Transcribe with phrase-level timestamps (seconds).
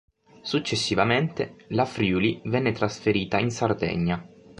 [0.41, 4.27] Successivamente la "Friuli" venne trasferita in Sardegna.